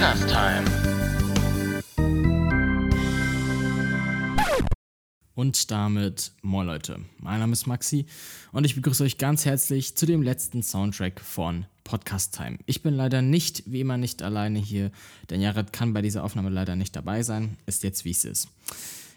Podcast 0.00 0.30
Time. 0.30 0.64
Und 5.34 5.70
damit, 5.70 6.32
moin 6.40 6.66
Leute, 6.66 7.00
mein 7.18 7.40
Name 7.40 7.52
ist 7.52 7.66
Maxi 7.66 8.06
und 8.50 8.64
ich 8.64 8.74
begrüße 8.76 9.04
euch 9.04 9.18
ganz 9.18 9.44
herzlich 9.44 9.98
zu 9.98 10.06
dem 10.06 10.22
letzten 10.22 10.62
Soundtrack 10.62 11.20
von 11.20 11.66
Podcast 11.84 12.34
Time. 12.34 12.56
Ich 12.64 12.82
bin 12.82 12.94
leider 12.94 13.20
nicht, 13.20 13.64
wie 13.66 13.80
immer, 13.80 13.98
nicht 13.98 14.22
alleine 14.22 14.58
hier, 14.58 14.90
denn 15.28 15.42
Jared 15.42 15.74
kann 15.74 15.92
bei 15.92 16.00
dieser 16.00 16.24
Aufnahme 16.24 16.48
leider 16.48 16.76
nicht 16.76 16.96
dabei 16.96 17.22
sein, 17.22 17.58
ist 17.66 17.82
jetzt 17.82 18.06
wie 18.06 18.12
es 18.12 18.24
ist. 18.24 18.48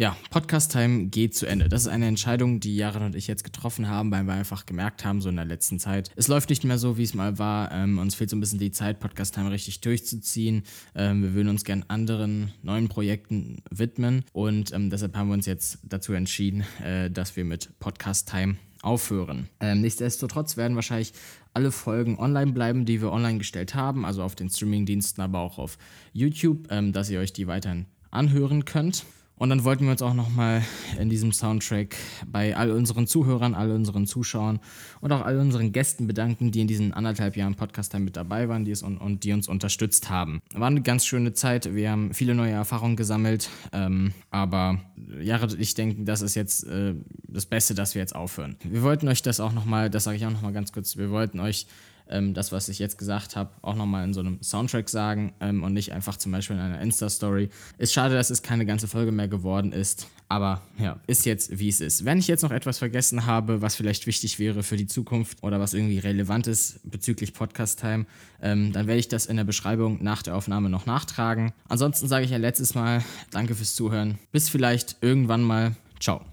Ja, 0.00 0.16
Podcast 0.30 0.70
Time 0.70 1.06
geht 1.06 1.34
zu 1.34 1.44
Ende. 1.44 1.68
Das 1.68 1.80
ist 1.80 1.88
eine 1.88 2.06
Entscheidung, 2.06 2.60
die 2.60 2.76
Jared 2.76 3.02
und 3.02 3.16
ich 3.16 3.26
jetzt 3.26 3.42
getroffen 3.42 3.88
haben, 3.88 4.12
weil 4.12 4.22
wir 4.22 4.32
einfach 4.32 4.64
gemerkt 4.64 5.04
haben, 5.04 5.20
so 5.20 5.28
in 5.28 5.34
der 5.34 5.44
letzten 5.44 5.80
Zeit, 5.80 6.12
es 6.14 6.28
läuft 6.28 6.50
nicht 6.50 6.62
mehr 6.62 6.78
so, 6.78 6.98
wie 6.98 7.02
es 7.02 7.14
mal 7.14 7.40
war. 7.40 7.72
Ähm, 7.72 7.98
uns 7.98 8.14
fehlt 8.14 8.30
so 8.30 8.36
ein 8.36 8.40
bisschen 8.40 8.60
die 8.60 8.70
Zeit, 8.70 9.00
Podcast 9.00 9.34
Time 9.34 9.50
richtig 9.50 9.80
durchzuziehen. 9.80 10.62
Ähm, 10.94 11.24
wir 11.24 11.34
würden 11.34 11.48
uns 11.48 11.64
gern 11.64 11.84
anderen 11.88 12.52
neuen 12.62 12.86
Projekten 12.86 13.60
widmen 13.70 14.24
und 14.32 14.72
ähm, 14.72 14.88
deshalb 14.88 15.16
haben 15.16 15.30
wir 15.30 15.34
uns 15.34 15.46
jetzt 15.46 15.80
dazu 15.82 16.12
entschieden, 16.12 16.64
äh, 16.80 17.10
dass 17.10 17.34
wir 17.34 17.44
mit 17.44 17.76
Podcast 17.80 18.30
Time 18.30 18.56
aufhören. 18.82 19.48
Ähm, 19.58 19.80
nichtsdestotrotz 19.80 20.56
werden 20.56 20.76
wahrscheinlich 20.76 21.12
alle 21.54 21.72
Folgen 21.72 22.20
online 22.20 22.52
bleiben, 22.52 22.84
die 22.84 23.02
wir 23.02 23.10
online 23.10 23.38
gestellt 23.38 23.74
haben, 23.74 24.04
also 24.04 24.22
auf 24.22 24.36
den 24.36 24.48
Streamingdiensten, 24.48 25.24
aber 25.24 25.40
auch 25.40 25.58
auf 25.58 25.76
YouTube, 26.12 26.68
ähm, 26.70 26.92
dass 26.92 27.10
ihr 27.10 27.18
euch 27.18 27.32
die 27.32 27.48
weiterhin 27.48 27.86
anhören 28.12 28.64
könnt. 28.64 29.04
Und 29.38 29.50
dann 29.50 29.64
wollten 29.64 29.84
wir 29.84 29.92
uns 29.92 30.02
auch 30.02 30.14
nochmal 30.14 30.62
in 30.98 31.08
diesem 31.08 31.32
Soundtrack 31.32 31.96
bei 32.26 32.56
all 32.56 32.70
unseren 32.70 33.06
Zuhörern, 33.06 33.54
all 33.54 33.70
unseren 33.70 34.06
Zuschauern 34.06 34.58
und 35.00 35.12
auch 35.12 35.22
all 35.22 35.38
unseren 35.38 35.72
Gästen 35.72 36.06
bedanken, 36.06 36.50
die 36.50 36.60
in 36.60 36.66
diesen 36.66 36.92
anderthalb 36.92 37.36
Jahren 37.36 37.54
Podcast 37.54 37.94
mit 37.98 38.16
dabei 38.16 38.48
waren 38.48 38.64
die 38.64 38.72
es 38.72 38.82
und, 38.82 38.98
und, 38.98 39.24
die 39.24 39.32
uns 39.32 39.48
unterstützt 39.48 40.10
haben. 40.10 40.40
War 40.52 40.66
eine 40.66 40.82
ganz 40.82 41.06
schöne 41.06 41.32
Zeit. 41.32 41.74
Wir 41.74 41.90
haben 41.90 42.12
viele 42.12 42.34
neue 42.34 42.52
Erfahrungen 42.52 42.96
gesammelt. 42.96 43.48
Ähm, 43.72 44.12
aber 44.30 44.80
Jared 45.20 45.56
ich 45.58 45.74
denke, 45.74 46.02
das 46.04 46.20
ist 46.20 46.34
jetzt 46.34 46.64
äh, 46.64 46.94
das 47.26 47.46
Beste, 47.46 47.74
dass 47.74 47.94
wir 47.94 48.00
jetzt 48.00 48.14
aufhören. 48.14 48.56
Wir 48.64 48.82
wollten 48.82 49.08
euch 49.08 49.22
das 49.22 49.40
auch 49.40 49.52
nochmal, 49.52 49.90
das 49.90 50.04
sage 50.04 50.16
ich 50.16 50.26
auch 50.26 50.30
nochmal 50.30 50.52
ganz 50.52 50.72
kurz, 50.72 50.96
wir 50.96 51.10
wollten 51.10 51.40
euch 51.40 51.66
ähm, 52.10 52.34
das, 52.34 52.52
was 52.52 52.68
ich 52.68 52.78
jetzt 52.78 52.98
gesagt 52.98 53.36
habe, 53.36 53.50
auch 53.62 53.74
nochmal 53.74 54.04
in 54.04 54.14
so 54.14 54.20
einem 54.20 54.42
Soundtrack 54.42 54.88
sagen 54.88 55.32
ähm, 55.40 55.62
und 55.62 55.72
nicht 55.72 55.92
einfach 55.92 56.16
zum 56.16 56.32
Beispiel 56.32 56.56
in 56.56 56.62
einer 56.62 56.80
Insta-Story. 56.80 57.50
Ist 57.78 57.92
schade, 57.92 58.14
dass 58.14 58.30
es 58.30 58.42
keine 58.42 58.66
ganze 58.66 58.88
Folge 58.88 59.12
mehr 59.12 59.28
geworden 59.28 59.72
ist, 59.72 60.06
aber 60.28 60.62
ja, 60.78 60.98
ist 61.06 61.26
jetzt 61.26 61.58
wie 61.58 61.68
es 61.68 61.80
ist. 61.80 62.04
Wenn 62.04 62.18
ich 62.18 62.28
jetzt 62.28 62.42
noch 62.42 62.50
etwas 62.50 62.78
vergessen 62.78 63.26
habe, 63.26 63.62
was 63.62 63.76
vielleicht 63.76 64.06
wichtig 64.06 64.38
wäre 64.38 64.62
für 64.62 64.76
die 64.76 64.86
Zukunft 64.86 65.42
oder 65.42 65.60
was 65.60 65.74
irgendwie 65.74 65.98
relevant 65.98 66.46
ist 66.46 66.80
bezüglich 66.88 67.32
Podcast-Time, 67.34 68.06
ähm, 68.42 68.72
dann 68.72 68.86
werde 68.86 69.00
ich 69.00 69.08
das 69.08 69.26
in 69.26 69.36
der 69.36 69.44
Beschreibung 69.44 70.02
nach 70.02 70.22
der 70.22 70.36
Aufnahme 70.36 70.70
noch 70.70 70.86
nachtragen. 70.86 71.52
Ansonsten 71.68 72.08
sage 72.08 72.24
ich 72.24 72.30
ja 72.30 72.38
letztes 72.38 72.74
Mal 72.74 73.02
Danke 73.30 73.54
fürs 73.54 73.74
Zuhören. 73.74 74.18
Bis 74.32 74.48
vielleicht 74.48 74.96
irgendwann 75.00 75.42
mal. 75.42 75.76
Ciao. 76.00 76.24